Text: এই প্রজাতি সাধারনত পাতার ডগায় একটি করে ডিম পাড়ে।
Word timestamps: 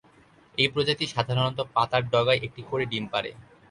এই 0.57 0.67
প্রজাতি 0.73 1.05
সাধারনত 1.07 1.59
পাতার 1.75 2.03
ডগায় 2.11 2.43
একটি 2.43 2.61
করে 2.69 2.83
ডিম 2.91 3.05
পাড়ে। 3.13 3.31